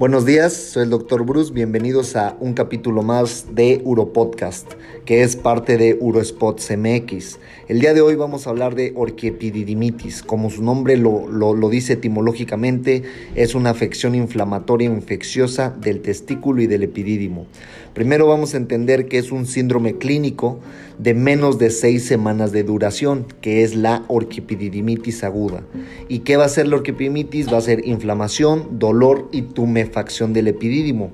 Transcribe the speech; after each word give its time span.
Buenos 0.00 0.24
días, 0.24 0.54
soy 0.54 0.84
el 0.84 0.88
Dr. 0.88 1.26
Bruce, 1.26 1.52
bienvenidos 1.52 2.16
a 2.16 2.34
un 2.40 2.54
capítulo 2.54 3.02
más 3.02 3.54
de 3.54 3.82
Uropodcast, 3.84 4.72
que 5.10 5.24
es 5.24 5.34
parte 5.34 5.76
de 5.76 5.98
Urospots 5.98 6.70
MX. 6.70 7.40
El 7.66 7.80
día 7.80 7.94
de 7.94 8.00
hoy 8.00 8.14
vamos 8.14 8.46
a 8.46 8.50
hablar 8.50 8.76
de 8.76 8.92
orquiepididimitis, 8.94 10.22
como 10.22 10.50
su 10.50 10.62
nombre 10.62 10.96
lo, 10.96 11.26
lo, 11.26 11.68
dice 11.68 11.94
etimológicamente, 11.94 13.02
es 13.34 13.56
una 13.56 13.70
afección 13.70 14.14
inflamatoria 14.14 14.88
infecciosa 14.88 15.70
del 15.70 16.00
testículo 16.00 16.62
y 16.62 16.68
del 16.68 16.84
epidídimo. 16.84 17.48
Primero 17.92 18.28
vamos 18.28 18.54
a 18.54 18.58
entender 18.58 19.08
que 19.08 19.18
es 19.18 19.32
un 19.32 19.46
síndrome 19.46 19.98
clínico 19.98 20.60
de 20.96 21.14
menos 21.14 21.58
de 21.58 21.70
seis 21.70 22.04
semanas 22.04 22.52
de 22.52 22.62
duración, 22.62 23.26
que 23.40 23.64
es 23.64 23.74
la 23.74 24.04
orquipididimitis 24.06 25.24
aguda. 25.24 25.64
¿Y 26.08 26.20
qué 26.20 26.36
va 26.36 26.44
a 26.44 26.48
ser 26.48 26.68
la 26.68 26.76
orquipididimitis? 26.76 27.52
Va 27.52 27.58
a 27.58 27.62
ser 27.62 27.84
inflamación, 27.84 28.78
dolor 28.78 29.28
y 29.32 29.42
tumefacción 29.42 30.32
del 30.32 30.46
epidídimo, 30.46 31.10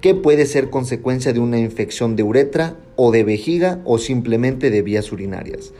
que 0.00 0.14
puede 0.14 0.46
ser 0.46 0.70
consecuencia 0.70 1.32
de 1.32 1.40
una 1.40 1.58
infección 1.58 2.16
de 2.16 2.22
uretra 2.22 2.76
o 2.96 3.10
de 3.10 3.24
vejiga 3.24 3.80
o 3.84 3.98
simplemente 3.98 4.70
de 4.70 4.82
vías 4.82 5.12
urinarias. 5.12 5.72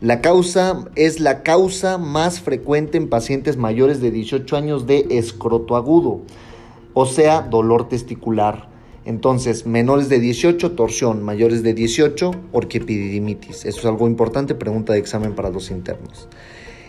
La 0.00 0.20
causa 0.20 0.84
es 0.96 1.20
la 1.20 1.42
causa 1.42 1.98
más 1.98 2.40
frecuente 2.40 2.98
en 2.98 3.08
pacientes 3.08 3.56
mayores 3.56 4.00
de 4.00 4.10
18 4.10 4.56
años 4.56 4.86
de 4.86 5.06
escroto 5.10 5.76
agudo, 5.76 6.20
o 6.92 7.06
sea, 7.06 7.42
dolor 7.42 7.88
testicular 7.88 8.74
entonces, 9.04 9.66
menores 9.66 10.08
de 10.08 10.18
18, 10.18 10.72
torsión, 10.72 11.22
mayores 11.22 11.62
de 11.62 11.74
18, 11.74 12.30
orquipididimitis. 12.52 13.66
Eso 13.66 13.80
es 13.80 13.84
algo 13.84 14.06
importante, 14.06 14.54
pregunta 14.54 14.94
de 14.94 14.98
examen 14.98 15.34
para 15.34 15.50
los 15.50 15.70
internos. 15.70 16.28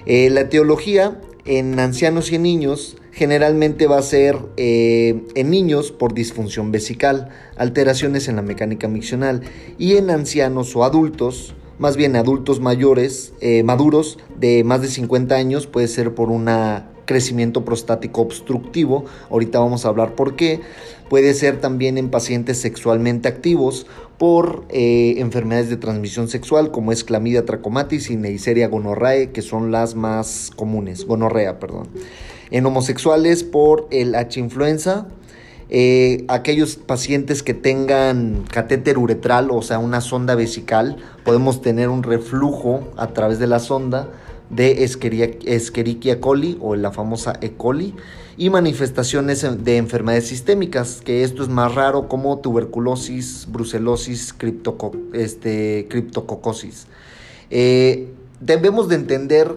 Eh, 0.06 0.30
la 0.30 0.42
etiología 0.42 1.20
en 1.46 1.78
ancianos 1.80 2.32
y 2.32 2.36
en 2.36 2.44
niños 2.44 2.98
generalmente 3.16 3.88
va 3.88 3.98
a 3.98 4.02
ser 4.02 4.38
eh, 4.58 5.24
en 5.36 5.50
niños 5.50 5.94
por 5.94 6.14
disfunción 6.14 6.74
vesical, 6.74 7.30
alteraciones 7.56 8.28
en 8.28 8.36
la 8.36 8.42
mecánica 8.42 8.90
miccional 8.90 9.42
y 9.78 9.96
en 9.96 10.10
ancianos 10.10 10.76
o 10.76 10.84
adultos, 10.84 11.56
más 11.80 11.96
bien 11.96 12.18
adultos 12.18 12.60
mayores, 12.60 13.32
eh, 13.40 13.64
maduros 13.64 14.20
de 14.38 14.66
más 14.66 14.82
de 14.82 14.90
50 14.90 15.34
años, 15.34 15.66
puede 15.66 15.88
ser 15.88 16.14
por 16.14 16.30
una 16.30 16.90
crecimiento 17.06 17.64
prostático 17.64 18.22
obstructivo, 18.22 19.06
ahorita 19.30 19.60
vamos 19.60 19.86
a 19.86 19.90
hablar 19.90 20.16
por 20.16 20.36
qué, 20.36 20.60
puede 21.10 21.34
ser 21.36 21.62
también 21.62 21.98
en 21.98 22.10
pacientes 22.10 22.58
sexualmente 22.58 23.30
activos 23.30 23.88
por 24.18 24.66
eh, 24.70 25.16
enfermedades 25.20 25.70
de 25.70 25.78
transmisión 25.78 26.28
sexual 26.28 26.72
como 26.72 26.92
es 26.92 27.04
clamidia 27.06 27.46
trachomatis 27.46 28.10
y 28.10 28.18
Neisseria 28.18 28.68
gonorrhoeae, 28.68 29.32
que 29.32 29.42
son 29.42 29.72
las 29.72 29.96
más 29.96 30.52
comunes, 30.54 31.06
gonorrea, 31.06 31.60
perdón. 31.60 31.88
En 32.52 32.66
homosexuales 32.66 33.44
por 33.44 33.88
el 33.92 34.16
H-influenza, 34.16 35.08
eh, 35.70 36.26
aquellos 36.28 36.76
pacientes 36.76 37.42
que 37.42 37.56
tengan 37.56 38.44
catéter 38.52 38.98
uretral, 39.00 39.50
o 39.50 39.62
sea, 39.64 39.80
una 39.80 40.00
sonda 40.00 40.36
vesical, 40.36 40.98
podemos 41.24 41.62
tener 41.62 41.90
un 41.90 42.04
reflujo 42.04 42.88
a 42.98 43.08
través 43.08 43.40
de 43.40 43.48
la 43.48 43.60
sonda 43.60 44.10
de 44.52 44.84
Escherichia 44.84 46.22
coli 46.22 46.58
o 46.62 46.76
la 46.76 46.92
famosa 46.92 47.34
E. 47.42 47.54
coli 47.54 47.96
y 48.38 48.52
manifestaciones 48.52 49.46
de 49.64 49.78
enfermedades 49.78 50.28
sistémicas, 50.28 51.02
que 51.04 51.24
esto 51.24 51.42
es 51.42 51.50
más 51.50 51.74
raro 51.74 52.08
como 52.08 52.38
tuberculosis, 52.40 53.48
brucelosis, 53.50 54.36
este, 55.14 55.88
criptococosis. 55.90 56.86
Eh, 57.50 58.10
debemos 58.40 58.88
de 58.90 58.96
entender 58.96 59.56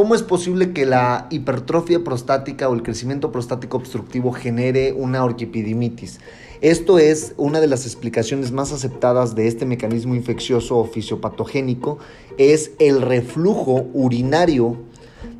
cómo 0.00 0.14
es 0.14 0.22
posible 0.22 0.72
que 0.72 0.86
la 0.86 1.26
hipertrofia 1.28 2.02
prostática 2.02 2.70
o 2.70 2.74
el 2.74 2.82
crecimiento 2.82 3.30
prostático 3.32 3.76
obstructivo 3.76 4.32
genere 4.32 4.94
una 4.94 5.22
orquipidimitis. 5.22 6.20
Esto 6.62 6.98
es 6.98 7.34
una 7.36 7.60
de 7.60 7.66
las 7.66 7.84
explicaciones 7.84 8.50
más 8.50 8.72
aceptadas 8.72 9.34
de 9.34 9.46
este 9.46 9.66
mecanismo 9.66 10.14
infeccioso 10.14 10.78
o 10.78 10.86
fisiopatogénico, 10.86 11.98
es 12.38 12.70
el 12.78 13.02
reflujo 13.02 13.88
urinario 13.92 14.78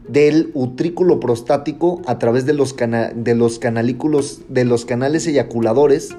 del 0.06 0.50
utrículo 0.52 1.20
prostático 1.20 2.02
a 2.04 2.18
través 2.18 2.44
de 2.44 2.52
los, 2.52 2.76
de 2.76 3.34
los 3.34 3.58
canalículos, 3.58 4.42
de 4.50 4.66
los 4.66 4.84
canales 4.84 5.26
eyaculadores, 5.26 6.10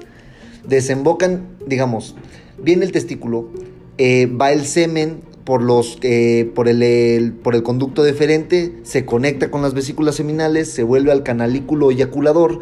desembocan, 0.66 1.46
digamos, 1.64 2.16
viene 2.60 2.86
el 2.86 2.90
testículo, 2.90 3.50
eh, 3.98 4.26
va 4.26 4.50
el 4.50 4.66
semen 4.66 5.30
por, 5.44 5.62
los, 5.62 5.98
eh, 6.02 6.50
por, 6.54 6.68
el, 6.68 7.32
por 7.42 7.54
el 7.54 7.62
conducto 7.62 8.02
deferente, 8.02 8.72
se 8.82 9.04
conecta 9.04 9.50
con 9.50 9.62
las 9.62 9.74
vesículas 9.74 10.14
seminales, 10.14 10.70
se 10.72 10.82
vuelve 10.82 11.12
al 11.12 11.22
canalículo 11.22 11.90
eyaculador, 11.90 12.60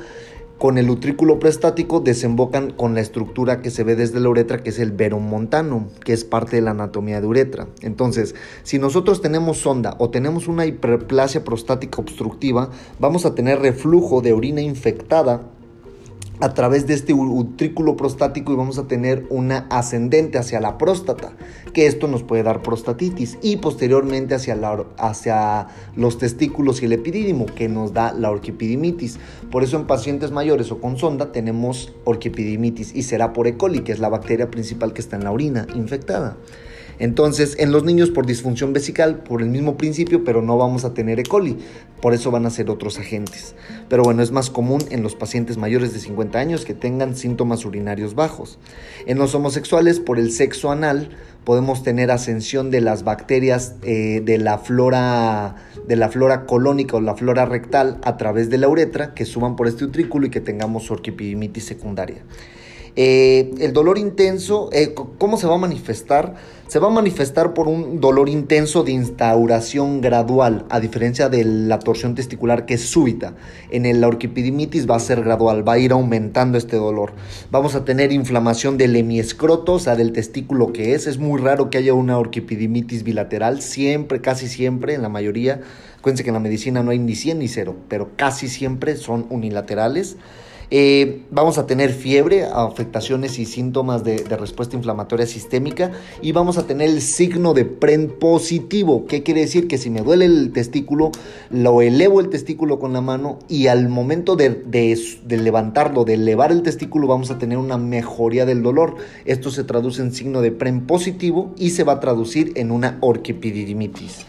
con 0.61 0.77
el 0.77 0.91
utrículo 0.91 1.39
prostático 1.39 2.01
desembocan 2.01 2.71
con 2.71 2.95
la 2.95 3.01
estructura 3.01 3.63
que 3.63 3.71
se 3.71 3.83
ve 3.83 3.97
desde 3.97 4.21
la 4.21 4.29
uretra, 4.29 4.63
que 4.63 4.69
es 4.69 4.79
el 4.79 4.93
verum 4.93 5.27
montanum, 5.27 5.87
que 6.05 6.13
es 6.13 6.25
parte 6.25 6.57
de 6.57 6.63
la 6.63 6.73
anatomía 6.73 7.23
de 7.23 7.27
uretra. 7.27 7.67
Entonces, 7.81 8.35
si 8.63 8.79
nosotros 8.79 9.23
tenemos 9.23 9.57
sonda 9.57 9.97
o 9.99 10.11
tenemos 10.11 10.49
una 10.49 10.67
hiperplasia 10.67 11.45
prostática 11.45 12.03
obstructiva, 12.03 12.69
vamos 12.99 13.25
a 13.25 13.35
tener 13.35 13.61
reflujo 13.61 14.21
de 14.21 14.35
orina 14.35 14.61
infectada 14.61 15.49
a 16.41 16.55
través 16.55 16.87
de 16.87 16.95
este 16.95 17.13
utrículo 17.13 17.97
prostático 17.97 18.53
y 18.53 18.57
vamos 18.57 18.79
a 18.79 18.89
tener 18.89 19.27
una 19.29 19.67
ascendente 19.71 20.39
hacia 20.39 20.61
la 20.61 20.79
próstata, 20.79 21.33
que 21.73 21.87
esto 21.87 22.09
nos 22.09 22.23
puede 22.23 22.43
dar 22.43 22.63
prostatitis 22.63 23.39
y 23.43 23.57
posteriormente 23.59 24.35
hacia, 24.35 25.67
los 25.97 26.19
testículos 26.19 26.83
y 26.83 26.87
el 26.87 26.93
epidídimo, 26.93 27.47
que 27.47 27.69
nos 27.69 27.93
da 27.93 28.13
la 28.13 28.31
orquipidimitis. 28.31 29.19
Por 29.51 29.63
eso 29.63 29.77
en 29.77 29.87
pacientes 29.87 30.31
mayores 30.31 30.73
o 30.73 30.81
con 30.81 30.97
sonda 30.97 31.33
tenemos 31.33 31.93
orquipidimitis 32.05 32.95
y 32.95 33.03
será 33.03 33.33
por 33.33 33.47
E. 33.47 33.57
coli, 33.57 33.81
que 33.81 33.93
es 33.93 33.99
la 33.99 34.09
bacteria 34.09 34.51
principal 34.51 34.93
que 34.93 35.01
está 35.01 35.17
en 35.17 35.25
la 35.25 35.33
orina 35.33 35.67
infectada. 35.75 36.37
Entonces, 37.01 37.57
en 37.59 37.73
los 37.73 37.83
niños 37.83 38.11
por 38.11 38.27
disfunción 38.27 38.75
vesical, 38.75 39.23
por 39.23 39.41
el 39.41 39.49
mismo 39.49 39.79
principio, 39.79 40.23
pero 40.23 40.43
no 40.43 40.59
vamos 40.59 40.85
a 40.85 40.93
tener 40.93 41.19
E. 41.19 41.23
coli. 41.23 41.57
Por 42.03 42.13
eso 42.13 42.31
van 42.31 42.45
a 42.45 42.51
ser 42.51 42.71
otros 42.71 42.99
agentes. 42.99 43.55
Pero 43.89 44.03
bueno, 44.03 44.23
es 44.23 44.33
más 44.33 44.51
común 44.51 44.83
en 44.91 45.03
los 45.03 45.15
pacientes 45.15 45.57
mayores 45.57 45.95
de 45.95 45.99
50 45.99 46.39
años 46.39 46.67
que 46.67 46.75
tengan 46.75 47.17
síntomas 47.17 47.65
urinarios 47.65 48.15
bajos. 48.15 48.59
En 49.07 49.19
los 49.19 49.35
homosexuales, 49.35 49.99
por 49.99 50.19
el 50.19 50.31
sexo 50.31 50.71
anal, 50.71 51.09
podemos 51.45 51.83
tener 51.83 52.11
ascensión 52.11 52.71
de 52.71 52.83
las 52.83 53.03
bacterias 53.03 53.77
eh, 53.83 54.21
de, 54.23 54.37
la 54.37 54.59
flora, 54.59 55.57
de 55.89 55.97
la 55.97 56.11
flora 56.11 56.45
colónica 56.45 56.99
o 56.99 57.01
la 57.01 57.15
flora 57.15 57.47
rectal 57.47 57.99
a 58.05 58.19
través 58.19 58.51
de 58.51 58.59
la 58.59 58.69
uretra 58.69 59.15
que 59.15 59.25
suban 59.25 59.57
por 59.57 59.69
este 59.69 59.85
utrículo 59.85 60.27
y 60.27 60.31
que 60.31 60.41
tengamos 60.43 60.91
orquipidimitis 60.91 61.65
secundaria. 61.65 62.23
Eh, 62.97 63.53
el 63.61 63.73
dolor 63.73 63.99
intenso, 63.99 64.69
eh, 64.73 64.95
¿cómo 64.95 65.37
se 65.37 65.47
va 65.47 65.55
a 65.55 65.59
manifestar? 65.59 66.35
Se 66.67 66.79
va 66.79 66.89
a 66.89 66.91
manifestar 66.91 67.55
por 67.55 67.67
un 67.67 68.01
dolor 68.01 68.29
intenso 68.29 68.85
de 68.85 68.93
instauración 68.93 70.01
gradual, 70.01 70.67
a 70.71 70.79
diferencia 70.79 71.29
de 71.29 71.45
la 71.45 71.81
torsión 71.81 72.15
testicular 72.15 72.65
que 72.65 72.75
es 72.75 72.83
súbita. 72.83 73.35
En 73.71 74.01
la 74.01 74.07
orquipidimitis 74.07 74.89
va 74.89 74.97
a 74.97 75.01
ser 75.01 75.23
gradual, 75.23 75.67
va 75.67 75.75
a 75.75 75.79
ir 75.79 75.93
aumentando 75.93 76.59
este 76.59 76.77
dolor. 76.77 77.13
Vamos 77.51 77.75
a 77.75 77.85
tener 77.85 78.13
inflamación 78.13 78.79
del 78.79 78.95
hemiescroto, 78.95 79.75
o 79.75 79.79
sea, 79.81 79.97
del 79.97 80.13
testículo 80.13 80.73
que 80.73 80.95
es. 80.95 81.07
Es 81.07 81.19
muy 81.19 81.41
raro 81.41 81.71
que 81.71 81.79
haya 81.79 81.95
una 81.95 82.19
orquipidimitis 82.19 83.03
bilateral, 83.03 83.63
siempre, 83.63 84.21
casi 84.21 84.47
siempre, 84.47 84.95
en 84.95 85.03
la 85.03 85.09
mayoría. 85.09 85.61
Acuérdense 85.99 86.23
que 86.23 86.31
en 86.31 86.35
la 86.35 86.41
medicina 86.41 86.83
no 86.83 86.93
hay 86.93 86.99
ni 86.99 87.15
100 87.15 87.41
ni 87.41 87.49
0, 87.49 87.77
pero 87.89 88.11
casi 88.17 88.49
siempre 88.49 88.97
son 88.97 89.27
unilaterales. 89.29 90.17
Eh, 90.73 91.23
vamos 91.33 91.59
a 91.59 91.67
tener 91.67 91.93
fiebre, 91.93 92.45
afectaciones 92.45 93.41
y 93.41 93.45
síntomas 93.45 94.05
de, 94.05 94.19
respuesta 94.39 94.77
inflamatoria 94.77 95.27
sistémica 95.27 95.91
y 96.23 96.31
vamos 96.31 96.59
a 96.59 96.67
tener 96.67 96.89
el 96.89 97.03
signo 97.03 97.55
de 97.55 97.65
PREN 97.65 98.15
positivo. 98.21 99.05
¿Qué 99.07 99.25
quiere 99.25 99.41
decir? 99.41 99.67
Que 99.67 99.79
si 99.79 99.91
me 99.91 100.03
duele 100.03 100.27
el 100.27 100.53
testículo, 100.53 101.11
lo 101.51 101.83
elevo 101.83 102.21
el 102.21 102.29
testículo 102.29 102.79
con 102.79 102.93
la 102.93 103.01
mano 103.01 103.41
y 103.49 103.67
al 103.67 103.89
momento 103.89 104.37
de, 104.37 104.63
levantarlo, 105.29 106.05
de 106.05 106.15
elevar 106.15 106.53
el 106.53 106.63
testículo, 106.63 107.09
vamos 107.09 107.33
a 107.33 107.39
tener 107.39 107.59
una 107.59 107.77
mejoría 107.77 108.47
del 108.47 108.63
dolor. 108.63 108.95
Esto 109.25 109.51
se 109.51 109.65
traduce 109.65 110.03
en 110.03 110.13
signo 110.13 110.41
de 110.41 110.53
PREN 110.53 110.87
positivo 110.87 111.53
y 111.57 111.71
se 111.71 111.83
va 111.83 111.95
a 111.95 112.01
traducir 112.01 112.53
en 112.55 112.71
una 112.71 112.97
orquipididimitis. 113.01 114.25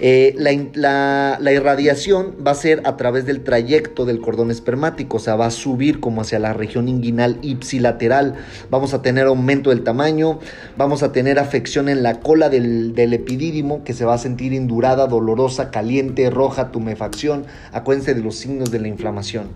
Eh, 0.00 0.34
la, 0.36 1.52
irradiación 1.52 2.36
va 2.46 2.52
a 2.52 2.54
ser 2.54 2.82
a 2.84 2.96
través 2.96 3.26
del 3.26 3.42
trayecto 3.42 4.04
del 4.04 4.20
cordón 4.20 4.50
espermático, 4.50 5.16
o 5.16 5.20
sea, 5.20 5.34
va 5.34 5.46
a 5.46 5.50
subir 5.50 5.98
como 5.98 6.20
hacia 6.20 6.38
la 6.38 6.52
región 6.52 6.88
inguinal 6.88 7.38
ipsilateral. 7.42 8.34
Vamos 8.70 8.94
a 8.94 9.02
tener 9.02 9.26
aumento 9.26 9.70
del 9.70 9.82
tamaño, 9.82 10.38
vamos 10.76 11.02
a 11.02 11.10
tener 11.10 11.38
afección 11.38 11.88
en 11.88 12.02
la 12.02 12.20
cola 12.20 12.48
del, 12.48 12.94
del 12.94 13.12
epidídimo 13.12 13.82
que 13.82 13.92
se 13.92 14.04
va 14.04 14.14
a 14.14 14.18
sentir 14.18 14.52
indurada, 14.52 15.08
dolorosa, 15.08 15.70
caliente, 15.70 16.30
roja, 16.30 16.70
tumefacción. 16.70 17.46
Acuérdense 17.72 18.14
de 18.14 18.22
los 18.22 18.36
signos 18.36 18.70
de 18.70 18.78
la 18.78 18.88
inflamación 18.88 19.48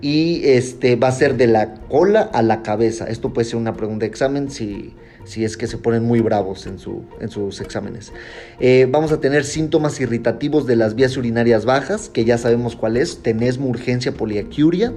y 0.00 0.42
este 0.44 0.96
va 0.96 1.08
a 1.08 1.12
ser 1.12 1.36
de 1.36 1.46
la 1.46 1.74
cola 1.88 2.22
a 2.22 2.42
la 2.42 2.62
cabeza. 2.62 3.06
Esto 3.06 3.32
puede 3.32 3.46
ser 3.46 3.56
una 3.56 3.74
pregunta 3.74 4.04
de 4.04 4.06
examen 4.06 4.50
si, 4.50 4.94
si 5.30 5.44
es 5.44 5.56
que 5.56 5.68
se 5.68 5.78
ponen 5.78 6.02
muy 6.04 6.20
bravos 6.20 6.66
en, 6.66 6.80
su, 6.80 7.04
en 7.20 7.30
sus 7.30 7.60
exámenes. 7.60 8.12
Eh, 8.58 8.88
vamos 8.90 9.12
a 9.12 9.20
tener 9.20 9.44
síntomas 9.44 10.00
irritativos 10.00 10.66
de 10.66 10.74
las 10.74 10.96
vías 10.96 11.16
urinarias 11.16 11.64
bajas, 11.64 12.08
que 12.08 12.24
ya 12.24 12.36
sabemos 12.36 12.74
cuál 12.74 12.96
es, 12.96 13.22
tenesmo, 13.22 13.68
urgencia, 13.68 14.12
poliacuria. 14.12 14.92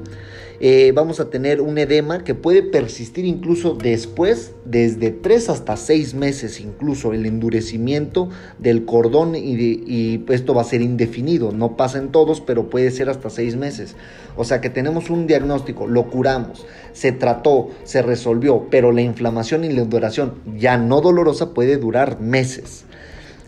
Eh, 0.65 0.93
vamos 0.93 1.19
a 1.19 1.29
tener 1.29 1.59
un 1.59 1.77
edema 1.77 2.23
que 2.23 2.35
puede 2.35 2.63
persistir 2.63 3.25
incluso 3.25 3.73
después, 3.73 4.53
desde 4.63 5.11
3 5.11 5.49
hasta 5.49 5.75
6 5.75 6.13
meses 6.13 6.61
incluso, 6.61 7.11
el 7.11 7.25
endurecimiento 7.25 8.29
del 8.59 8.85
cordón 8.85 9.35
y, 9.35 10.23
esto 10.29 10.53
va 10.53 10.61
a 10.61 10.63
ser 10.63 10.81
indefinido, 10.81 11.51
no 11.51 11.75
pasa 11.75 11.97
en 11.97 12.13
todos, 12.13 12.39
pero 12.39 12.69
puede 12.69 12.91
ser 12.91 13.09
hasta 13.09 13.29
6 13.29 13.57
meses. 13.57 13.97
O 14.37 14.45
sea 14.45 14.61
que 14.61 14.69
tenemos 14.69 15.09
un 15.09 15.27
diagnóstico, 15.27 15.85
lo 15.85 16.09
curamos, 16.09 16.65
se 16.93 17.11
trató, 17.11 17.71
se 17.83 18.01
resolvió, 18.01 18.67
pero 18.71 18.93
la 18.93 19.01
inflamación 19.01 19.65
y 19.65 19.69
la 19.69 19.83
duración 19.83 20.35
ya 20.57 20.77
no 20.77 21.01
dolorosa 21.01 21.53
puede 21.53 21.75
durar 21.75 22.21
meses. 22.21 22.85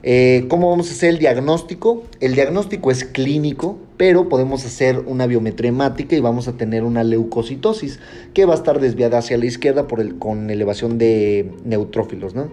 Eh, 0.08 0.46
¿Cómo 0.50 0.70
vamos 0.70 0.90
a 0.90 0.92
hacer 0.92 1.10
el 1.10 1.18
diagnóstico? 1.18 2.04
El 2.20 2.36
diagnóstico 2.36 2.92
es 2.92 3.06
clínico, 3.06 3.80
pero 3.98 4.30
podemos 4.30 4.64
hacer 4.64 5.00
una 5.00 5.26
biometría 5.26 5.70
hemática 5.70 6.16
y 6.16 6.20
vamos 6.20 6.48
a 6.48 6.54
tener 6.54 6.84
una 6.84 7.04
leucocitosis 7.04 8.00
que 8.36 8.46
va 8.46 8.54
a 8.54 8.58
estar 8.58 8.80
desviada 8.80 9.18
hacia 9.18 9.40
la 9.40 9.48
izquierda 9.48 9.88
por 9.88 10.00
el, 10.00 10.20
con 10.20 10.52
elevación 10.52 11.00
de 11.00 11.52
neutrófilos. 11.64 12.36
¿no? 12.36 12.52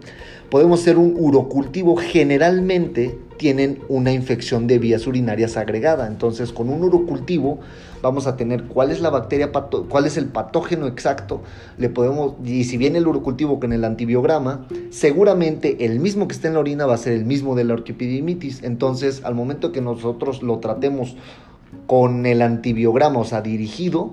Podemos 0.49 0.81
hacer 0.81 0.97
un 0.97 1.15
urocultivo, 1.15 1.95
generalmente 1.97 3.19
tienen 3.43 3.81
una 3.89 4.13
infección 4.13 4.69
de 4.69 4.79
vías 4.79 5.05
urinarias 5.09 5.57
agregada, 5.57 6.07
entonces 6.07 6.53
con 6.53 6.69
un 6.69 6.85
urocultivo 6.85 7.59
vamos 8.01 8.29
a 8.29 8.37
tener 8.37 8.67
cuál 8.69 8.93
es 8.93 9.01
la 9.01 9.11
bacteria, 9.11 9.51
cuál 9.89 10.07
es 10.07 10.17
el 10.17 10.27
patógeno 10.27 10.87
exacto, 10.87 11.43
le 11.77 11.89
podemos, 11.89 12.35
y 12.45 12.63
si 12.63 12.77
viene 12.77 12.99
el 12.99 13.07
urocultivo 13.09 13.59
con 13.59 13.73
el 13.73 13.83
antibiograma, 13.83 14.69
seguramente 14.91 15.85
el 15.85 15.99
mismo 15.99 16.29
que 16.29 16.35
está 16.35 16.47
en 16.47 16.55
la 16.55 16.61
orina 16.61 16.87
va 16.87 16.95
a 16.95 16.99
ser 16.99 17.15
el 17.15 17.25
mismo 17.25 17.57
de 17.57 17.65
la 17.65 17.75
orquipidimitis, 17.75 18.63
entonces 18.63 19.25
al 19.25 19.35
momento 19.35 19.73
que 19.73 19.81
nosotros 19.81 20.45
lo 20.45 20.61
tratemos 20.61 21.17
con 21.89 22.27
el 22.27 22.43
antibiograma, 22.43 23.19
o 23.19 23.25
sea, 23.25 23.43
dirigido, 23.43 24.13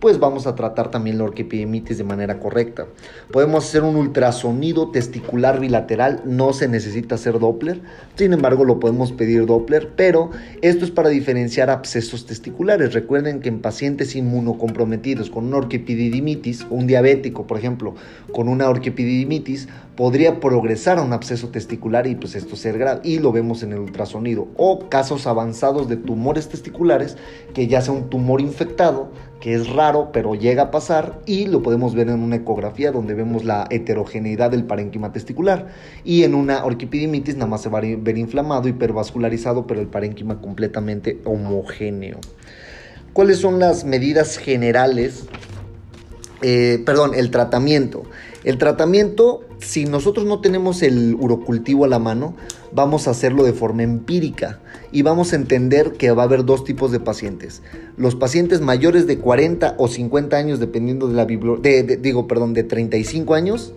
pues 0.00 0.18
vamos 0.18 0.46
a 0.46 0.54
tratar 0.54 0.90
también 0.90 1.18
la 1.18 1.24
orquipidemitis 1.24 1.98
de 1.98 2.04
manera 2.04 2.40
correcta. 2.40 2.86
Podemos 3.30 3.68
hacer 3.68 3.82
un 3.82 3.96
ultrasonido 3.96 4.90
testicular 4.90 5.60
bilateral, 5.60 6.22
no 6.24 6.52
se 6.54 6.68
necesita 6.68 7.16
hacer 7.16 7.38
Doppler, 7.38 7.82
sin 8.16 8.32
embargo 8.32 8.64
lo 8.64 8.80
podemos 8.80 9.12
pedir 9.12 9.44
Doppler, 9.44 9.90
pero 9.96 10.30
esto 10.62 10.84
es 10.84 10.90
para 10.90 11.10
diferenciar 11.10 11.68
abscesos 11.68 12.26
testiculares. 12.26 12.94
Recuerden 12.94 13.40
que 13.40 13.50
en 13.50 13.60
pacientes 13.60 14.16
inmunocomprometidos 14.16 15.30
con 15.30 15.44
una 15.46 15.58
orquipididimitis, 15.58 16.66
un 16.70 16.86
diabético, 16.86 17.46
por 17.46 17.58
ejemplo, 17.58 17.94
con 18.32 18.48
una 18.48 18.70
orquipididimitis, 18.70 19.68
podría 19.96 20.40
progresar 20.40 20.98
a 20.98 21.02
un 21.02 21.12
absceso 21.12 21.48
testicular 21.48 22.06
y 22.06 22.14
pues 22.14 22.34
esto 22.34 22.56
ser 22.56 22.78
grave 22.78 23.02
y 23.04 23.18
lo 23.18 23.32
vemos 23.32 23.62
en 23.62 23.72
el 23.72 23.80
ultrasonido 23.80 24.48
o 24.56 24.88
casos 24.88 25.26
avanzados 25.26 25.90
de 25.90 25.98
tumores 25.98 26.48
testiculares 26.48 27.18
que 27.52 27.66
ya 27.66 27.82
sea 27.82 27.92
un 27.92 28.08
tumor 28.08 28.40
infectado 28.40 29.10
que 29.40 29.54
es 29.54 29.68
raro, 29.68 30.10
pero 30.12 30.34
llega 30.34 30.64
a 30.64 30.70
pasar 30.70 31.20
y 31.26 31.46
lo 31.46 31.62
podemos 31.62 31.94
ver 31.94 32.08
en 32.08 32.20
una 32.20 32.36
ecografía 32.36 32.92
donde 32.92 33.14
vemos 33.14 33.44
la 33.44 33.66
heterogeneidad 33.70 34.50
del 34.50 34.64
parénquima 34.64 35.12
testicular 35.12 35.68
y 36.04 36.24
en 36.24 36.34
una 36.34 36.64
orquipidimitis 36.64 37.36
nada 37.36 37.46
más 37.46 37.62
se 37.62 37.70
va 37.70 37.78
a 37.78 37.82
ver 37.82 38.18
inflamado, 38.18 38.68
hipervascularizado, 38.68 39.66
pero 39.66 39.80
el 39.80 39.86
parénquima 39.86 40.40
completamente 40.40 41.20
homogéneo. 41.24 42.18
¿Cuáles 43.12 43.38
son 43.38 43.58
las 43.58 43.84
medidas 43.84 44.36
generales? 44.36 45.26
Eh, 46.42 46.82
perdón, 46.84 47.12
el 47.14 47.30
tratamiento. 47.30 48.04
El 48.44 48.56
tratamiento, 48.56 49.42
si 49.58 49.84
nosotros 49.84 50.24
no 50.24 50.40
tenemos 50.40 50.82
el 50.82 51.14
urocultivo 51.14 51.84
a 51.84 51.88
la 51.88 51.98
mano, 51.98 52.34
vamos 52.72 53.06
a 53.06 53.10
hacerlo 53.10 53.44
de 53.44 53.52
forma 53.52 53.82
empírica 53.82 54.60
y 54.92 55.02
vamos 55.02 55.32
a 55.32 55.36
entender 55.36 55.92
que 55.92 56.10
va 56.12 56.22
a 56.22 56.26
haber 56.26 56.44
dos 56.44 56.64
tipos 56.64 56.92
de 56.92 57.00
pacientes. 57.00 57.62
Los 57.96 58.14
pacientes 58.14 58.62
mayores 58.62 59.06
de 59.06 59.18
40 59.18 59.74
o 59.76 59.88
50 59.88 60.36
años, 60.36 60.60
dependiendo 60.60 61.08
de 61.08 61.14
la 61.14 61.26
biblioteca, 61.26 61.96
digo, 61.96 62.26
perdón, 62.26 62.54
de 62.54 62.64
35 62.64 63.34
años 63.34 63.74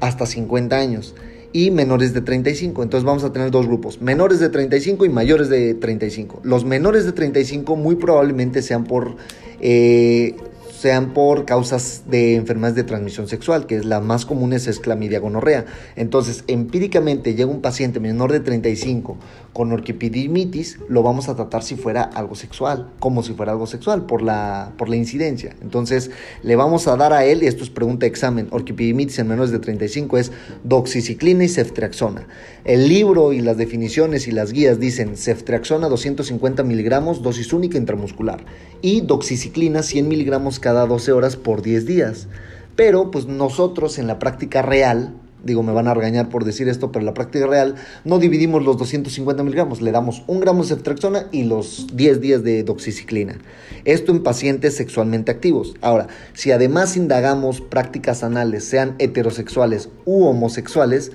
hasta 0.00 0.26
50 0.26 0.76
años 0.76 1.14
y 1.52 1.70
menores 1.70 2.12
de 2.14 2.20
35. 2.20 2.82
Entonces 2.82 3.04
vamos 3.04 3.24
a 3.24 3.32
tener 3.32 3.50
dos 3.50 3.66
grupos, 3.66 4.00
menores 4.00 4.38
de 4.40 4.48
35 4.48 5.06
y 5.06 5.08
mayores 5.08 5.48
de 5.48 5.74
35. 5.74 6.40
Los 6.44 6.64
menores 6.64 7.04
de 7.04 7.12
35 7.12 7.76
muy 7.76 7.96
probablemente 7.96 8.62
sean 8.62 8.84
por 8.84 9.16
eh, 9.60 10.36
sean 10.84 11.14
por 11.14 11.46
causas 11.46 12.02
de 12.08 12.34
enfermedades 12.34 12.76
de 12.76 12.84
transmisión 12.84 13.26
sexual, 13.26 13.64
que 13.66 13.76
es 13.76 13.86
la 13.86 14.02
más 14.02 14.26
común 14.26 14.52
es 14.52 14.66
esclamidia 14.66 15.18
gonorrea. 15.18 15.64
Entonces, 15.96 16.44
empíricamente 16.46 17.34
llega 17.34 17.50
un 17.50 17.62
paciente 17.62 18.00
menor 18.00 18.30
de 18.30 18.40
35 18.40 19.16
con 19.54 19.72
orquipidimitis, 19.72 20.80
lo 20.90 21.02
vamos 21.02 21.30
a 21.30 21.36
tratar 21.36 21.62
si 21.62 21.76
fuera 21.76 22.02
algo 22.02 22.34
sexual, 22.34 22.90
como 22.98 23.22
si 23.22 23.32
fuera 23.32 23.52
algo 23.52 23.66
sexual 23.66 24.04
por 24.04 24.20
la, 24.20 24.72
por 24.76 24.90
la 24.90 24.96
incidencia. 24.96 25.56
Entonces, 25.62 26.10
le 26.42 26.54
vamos 26.54 26.86
a 26.86 26.96
dar 26.96 27.14
a 27.14 27.24
él, 27.24 27.42
y 27.42 27.46
esto 27.46 27.64
es 27.64 27.70
pregunta 27.70 28.04
de 28.04 28.08
examen, 28.08 28.48
orquipidimitis 28.50 29.18
en 29.20 29.28
menores 29.28 29.52
de 29.52 29.60
35 29.60 30.18
es 30.18 30.32
doxiciclina 30.64 31.44
y 31.44 31.48
ceftriaxona. 31.48 32.26
El 32.64 32.88
libro 32.88 33.32
y 33.32 33.40
las 33.40 33.56
definiciones 33.56 34.26
y 34.26 34.32
las 34.32 34.52
guías 34.52 34.80
dicen 34.80 35.16
ceftriaxona 35.16 35.88
250 35.88 36.62
miligramos, 36.62 37.22
dosis 37.22 37.54
única 37.54 37.78
intramuscular, 37.78 38.44
y 38.82 39.00
doxiciclina 39.00 39.82
100 39.82 40.08
miligramos 40.08 40.58
cada 40.58 40.73
12 40.82 41.12
horas 41.12 41.36
por 41.36 41.62
10 41.62 41.86
días. 41.86 42.28
Pero 42.76 43.10
pues 43.10 43.26
nosotros 43.26 43.98
en 43.98 44.06
la 44.06 44.18
práctica 44.18 44.62
real, 44.62 45.14
digo, 45.44 45.62
me 45.62 45.72
van 45.72 45.86
a 45.86 45.94
regañar 45.94 46.28
por 46.28 46.44
decir 46.44 46.68
esto, 46.68 46.90
pero 46.90 47.00
en 47.00 47.06
la 47.06 47.14
práctica 47.14 47.46
real 47.46 47.76
no 48.04 48.18
dividimos 48.18 48.64
los 48.64 48.76
250 48.78 49.42
miligramos, 49.42 49.80
le 49.80 49.92
damos 49.92 50.24
un 50.26 50.40
gramo 50.40 50.62
de 50.62 50.70
ceftriaxona 50.70 51.26
y 51.30 51.44
los 51.44 51.86
10 51.94 52.20
días 52.20 52.42
de 52.42 52.64
doxiciclina. 52.64 53.38
Esto 53.84 54.12
en 54.12 54.22
pacientes 54.22 54.76
sexualmente 54.76 55.30
activos. 55.30 55.74
Ahora, 55.80 56.08
si 56.32 56.50
además 56.50 56.96
indagamos 56.96 57.60
prácticas 57.60 58.24
anales, 58.24 58.64
sean 58.64 58.96
heterosexuales 58.98 59.88
u 60.04 60.24
homosexuales, 60.24 61.12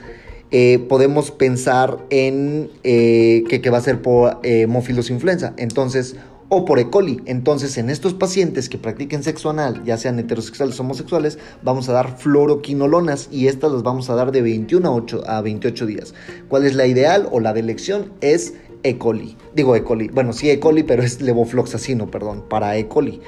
eh, 0.52 0.80
podemos 0.90 1.30
pensar 1.30 2.00
en 2.10 2.72
eh, 2.84 3.44
que, 3.50 3.70
va 3.70 3.78
a 3.78 3.82
ser 3.82 4.02
por 4.02 4.40
eh, 4.42 4.68
influenza. 5.10 5.54
Entonces, 5.58 6.16
o 6.50 6.66
por 6.66 6.80
E. 6.80 6.90
coli. 6.90 7.22
Entonces, 7.26 7.78
en 7.78 7.90
estos 7.90 8.14
pacientes 8.14 8.68
que 8.68 8.78
practiquen 8.78 9.24
sexo 9.24 9.50
anal, 9.50 9.84
ya 9.86 9.98
sean 9.98 10.20
heterosexuales 10.20 10.80
o 10.80 10.84
homosexuales, 10.84 11.38
vamos 11.62 11.88
a 11.90 11.94
dar 11.94 12.18
fluoroquinolonas 12.18 13.30
y 13.32 13.48
estas 13.48 13.72
las 13.72 13.84
vamos 13.84 14.10
a 14.10 14.16
dar 14.16 14.32
de 14.32 14.42
21 14.42 14.88
a, 14.88 14.92
8, 14.92 15.24
a 15.28 15.42
28 15.42 15.86
días. 15.86 16.14
¿Cuál 16.50 16.66
es 16.66 16.76
la 16.76 16.88
ideal 16.88 17.30
o 17.32 17.40
la 17.40 17.54
de 17.54 17.62
elección? 17.62 18.12
Es 18.22 18.56
E. 18.84 18.98
coli. 18.98 19.38
Digo 19.56 19.76
E. 19.76 19.84
coli. 19.84 20.10
Bueno, 20.10 20.34
sí 20.34 20.50
E. 20.50 20.60
coli, 20.60 20.84
pero 20.84 21.04
es 21.04 21.22
levofloxacino, 21.22 22.10
perdón, 22.10 22.44
para 22.50 22.76
E. 22.78 22.88
coli. 22.88 23.22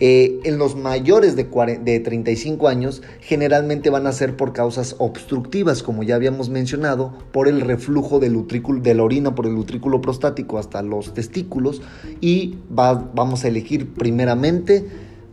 Eh, 0.00 0.40
en 0.44 0.58
los 0.58 0.76
mayores 0.76 1.36
de, 1.36 1.44
de 1.82 2.00
35 2.00 2.68
años 2.68 3.02
generalmente 3.20 3.90
van 3.90 4.06
a 4.06 4.12
ser 4.12 4.36
por 4.36 4.52
causas 4.52 4.94
obstructivas, 4.98 5.82
como 5.82 6.02
ya 6.02 6.14
habíamos 6.16 6.50
mencionado, 6.50 7.14
por 7.32 7.48
el 7.48 7.60
reflujo 7.60 8.18
de 8.18 8.94
la 8.94 9.02
orina 9.02 9.34
por 9.34 9.46
el 9.46 9.56
utrículo 9.56 10.00
prostático 10.00 10.58
hasta 10.58 10.82
los 10.82 11.14
testículos 11.14 11.82
y 12.20 12.56
vamos 12.68 13.44
a 13.44 13.48
elegir 13.48 13.94
primeramente 13.94 14.84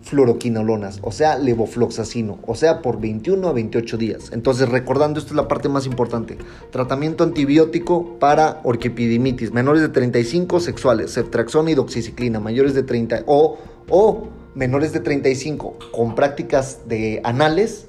fluoroquinolonas, 0.03 1.00
o 1.01 1.12
sea, 1.12 1.38
levofloxacino, 1.38 2.39
o 2.46 2.55
sea, 2.55 2.82
por 2.82 3.00
21 3.00 3.48
a 3.48 3.53
28 3.53 3.98
días. 3.98 4.32
Entonces, 4.34 4.67
recordando, 4.67 5.20
esta 5.20 5.32
es 5.32 5.36
la 5.36 5.48
parte 5.48 5.70
más 5.70 5.86
importante. 5.86 6.38
Tratamiento 6.72 7.24
antibiótico 7.24 8.20
para 8.20 8.60
orquipidimitis, 8.63 9.53
menores 9.53 9.82
de 9.82 9.89
35 9.89 10.60
sexuales, 10.60 11.13
ceftraxona 11.13 11.72
y 11.72 11.75
doxiciclina, 11.75 12.41
mayores 12.41 12.74
de 12.74 12.84
30 12.84 13.24
o, 13.27 13.58
o 13.89 14.27
menores 14.55 14.93
de 14.93 15.00
35 15.00 15.77
con 15.91 16.15
prácticas 16.15 16.88
de 16.88 17.22
anales 17.24 17.88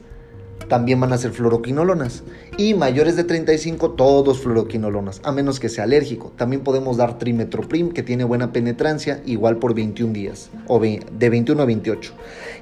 también 0.68 1.00
van 1.00 1.12
a 1.12 1.18
ser 1.18 1.33
fluoroquinolonas. 1.33 2.23
Y 2.56 2.75
mayores 2.75 3.16
de 3.16 3.25
35, 3.25 3.92
todos 3.92 4.40
fluoroquinolonas, 4.40 5.21
a 5.25 5.33
menos 5.33 5.61
que 5.61 5.68
sea 5.68 5.85
alérgico. 5.85 6.33
También 6.37 6.62
podemos 6.62 6.97
dar 6.97 7.18
trimetoprim, 7.18 7.90
que 7.90 8.02
tiene 8.02 8.25
buena 8.25 8.52
penetrancia, 8.52 9.21
igual 9.26 9.59
por 9.59 9.75
21 9.75 10.12
días, 10.12 10.50
o 10.66 10.80
de 10.80 11.30
21 11.30 11.61
a 11.61 11.64
28. 11.64 12.12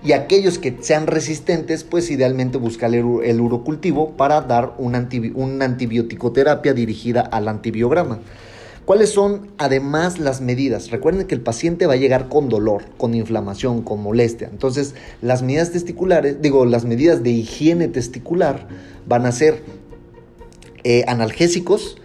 Y 0.05 0.13
aquellos 0.13 0.59
que 0.59 0.77
sean 0.81 1.07
resistentes, 1.07 1.85
pues 1.85 2.11
idealmente 2.11 2.59
buscar 2.59 2.95
el, 2.95 3.41
urocultivo 3.41 4.17
para 4.17 4.41
dar 4.41 4.75
una, 4.79 5.09
una 5.35 5.65
antibioticoterapia 5.65 6.75
dirigida 6.75 7.21
al 7.21 7.49
antibiograma. 7.49 8.19
¿Cuáles 8.85 9.11
son 9.11 9.53
además 9.59 10.19
las 10.19 10.41
medidas? 10.41 10.91
Recuerden 10.91 11.27
que 11.27 11.35
el 11.37 11.41
paciente 11.41 11.87
va 11.87 11.95
a 11.95 11.97
llegar 11.97 12.29
con 12.29 12.49
dolor, 12.49 12.83
con 12.97 13.15
inflamación, 13.15 13.83
con 13.83 14.03
molestia. 14.03 14.49
Entonces, 14.51 14.97
las 15.21 15.43
medidas 15.43 15.71
testiculares, 15.71 16.43
digo, 16.43 16.67
las 16.67 16.85
medidas 16.85 17.23
de 17.23 17.31
higiene 17.31 17.87
testicular 17.87 18.67
van 19.07 19.27
a 19.27 19.33
ser 19.33 19.63
eh, 20.83 21.05
analgésicos, 21.07 21.97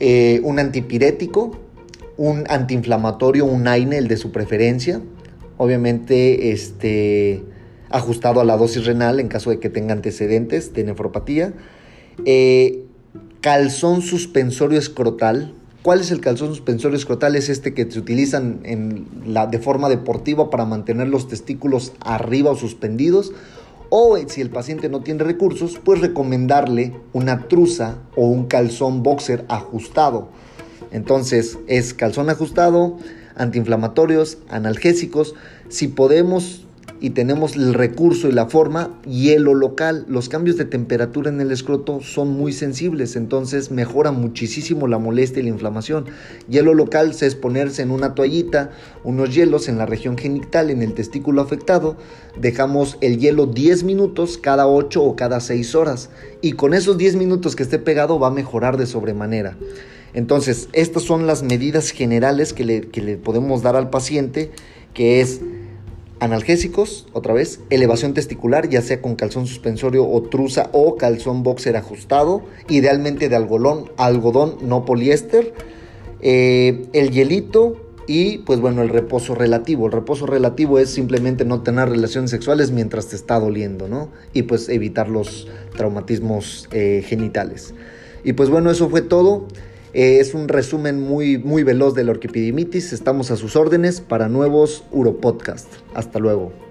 eh, 0.00 0.40
un 0.42 0.58
antipirético, 0.58 1.52
un 2.16 2.44
antiinflamatorio, 2.48 3.44
un 3.44 3.68
AINE, 3.68 3.98
el 3.98 4.08
de 4.08 4.16
su 4.16 4.32
preferencia. 4.32 5.00
Obviamente, 5.58 6.50
este, 6.50 7.44
ajustado 7.88 8.40
a 8.40 8.44
la 8.44 8.56
dosis 8.56 8.84
renal 8.84 9.20
en 9.20 9.28
caso 9.28 9.50
de 9.50 9.60
que 9.60 9.70
tenga 9.70 9.92
antecedentes 9.92 10.72
de 10.74 10.84
nefropatía. 10.84 11.52
Eh, 12.24 12.84
calzón 13.40 14.02
suspensorio 14.02 14.78
escrotal, 14.78 15.54
¿Cuál 15.82 16.00
es 16.00 16.10
el 16.10 16.20
calzón 16.20 16.48
suspensorio 16.48 16.98
escrotal? 16.98 17.36
Es 17.36 17.48
este 17.48 17.72
que 17.72 17.90
se 17.90 17.98
utilizan 17.98 18.60
en 18.64 19.06
la, 19.24 19.46
de 19.46 19.58
forma 19.58 19.88
deportiva 19.88 20.50
para 20.50 20.66
mantener 20.66 21.08
los 21.08 21.26
testículos 21.26 21.94
arriba 22.00 22.50
o 22.50 22.56
suspendidos. 22.56 23.32
O 23.88 24.18
si 24.28 24.42
el 24.42 24.50
paciente 24.50 24.90
no 24.90 25.00
tiene 25.00 25.24
recursos, 25.24 25.80
pues 25.82 26.02
recomendarle 26.02 26.94
una 27.14 27.48
truza 27.48 27.96
o 28.14 28.26
un 28.26 28.44
calzón 28.44 29.02
boxer 29.02 29.46
ajustado. 29.48 30.28
Entonces 30.92 31.58
es 31.66 31.94
calzón 31.94 32.28
ajustado, 32.28 32.98
antiinflamatorios, 33.34 34.36
analgésicos. 34.50 35.34
Si 35.70 35.88
podemos 35.88 36.66
y 37.00 37.10
tenemos 37.10 37.56
el 37.56 37.72
recurso 37.72 38.28
y 38.28 38.32
la 38.32 38.46
forma, 38.46 39.00
hielo 39.06 39.54
local. 39.54 40.04
Los 40.06 40.28
cambios 40.28 40.58
de 40.58 40.66
temperatura 40.66 41.30
en 41.30 41.40
el 41.40 41.50
escroto 41.50 42.00
son 42.02 42.28
muy 42.28 42.52
sensibles, 42.52 43.16
entonces 43.16 43.70
mejora 43.70 44.12
muchísimo 44.12 44.86
la 44.86 44.98
molestia 44.98 45.40
y 45.40 45.44
la 45.44 45.48
inflamación. 45.48 46.04
Hielo 46.48 46.74
local 46.74 47.14
es 47.18 47.34
ponerse 47.34 47.82
en 47.82 47.90
una 47.90 48.14
toallita, 48.14 48.70
unos 49.02 49.34
hielos 49.34 49.68
en 49.68 49.78
la 49.78 49.86
región 49.86 50.18
genital, 50.18 50.70
en 50.70 50.82
el 50.82 50.92
testículo 50.92 51.40
afectado. 51.40 51.96
Dejamos 52.38 52.98
el 53.00 53.18
hielo 53.18 53.46
10 53.46 53.84
minutos 53.84 54.36
cada 54.36 54.68
8 54.68 55.02
o 55.02 55.16
cada 55.16 55.40
6 55.40 55.74
horas 55.74 56.10
y 56.42 56.52
con 56.52 56.74
esos 56.74 56.98
10 56.98 57.16
minutos 57.16 57.56
que 57.56 57.62
esté 57.62 57.78
pegado 57.78 58.18
va 58.18 58.28
a 58.28 58.32
mejorar 58.32 58.76
de 58.76 58.86
sobremanera. 58.86 59.56
Entonces, 60.12 60.68
estas 60.72 61.04
son 61.04 61.26
las 61.26 61.42
medidas 61.42 61.90
generales 61.90 62.52
que 62.52 62.64
le, 62.64 62.80
que 62.82 63.00
le 63.00 63.16
podemos 63.16 63.62
dar 63.62 63.76
al 63.76 63.90
paciente, 63.90 64.50
que 64.92 65.20
es 65.20 65.40
analgésicos, 66.20 67.06
otra 67.12 67.34
vez, 67.34 67.60
elevación 67.70 68.14
testicular, 68.14 68.68
ya 68.68 68.82
sea 68.82 69.00
con 69.00 69.16
calzón 69.16 69.46
suspensorio 69.46 70.06
o 70.06 70.22
truza 70.22 70.68
o 70.72 70.96
calzón 70.96 71.42
boxer 71.42 71.76
ajustado, 71.76 72.42
idealmente 72.68 73.28
de 73.28 73.36
algodón, 73.36 73.90
algodón 73.96 74.56
no 74.62 74.84
poliéster, 74.84 75.54
eh, 76.20 76.86
el 76.92 77.10
hielito 77.10 77.90
y 78.06 78.38
pues 78.38 78.60
bueno, 78.60 78.82
el 78.82 78.88
reposo 78.88 79.34
relativo. 79.34 79.86
El 79.86 79.92
reposo 79.92 80.26
relativo 80.26 80.78
es 80.78 80.90
simplemente 80.90 81.44
no 81.44 81.62
tener 81.62 81.88
relaciones 81.88 82.30
sexuales 82.30 82.70
mientras 82.70 83.06
te 83.06 83.16
está 83.16 83.38
doliendo, 83.38 83.88
¿no? 83.88 84.10
Y 84.32 84.42
pues 84.42 84.68
evitar 84.68 85.08
los 85.08 85.48
traumatismos 85.76 86.68
eh, 86.72 87.04
genitales. 87.06 87.72
Y 88.24 88.32
pues 88.34 88.50
bueno, 88.50 88.70
eso 88.70 88.88
fue 88.90 89.02
todo. 89.02 89.46
Eh, 89.92 90.20
es 90.20 90.34
un 90.34 90.48
resumen 90.48 91.00
muy, 91.00 91.38
muy 91.38 91.62
veloz 91.64 91.94
de 91.94 92.04
la 92.04 92.12
orquipidimitis. 92.12 92.92
Estamos 92.92 93.30
a 93.30 93.36
sus 93.36 93.56
órdenes 93.56 94.00
para 94.00 94.28
nuevos 94.28 94.84
Uropodcast. 94.92 95.66
Hasta 95.94 96.18
luego. 96.18 96.69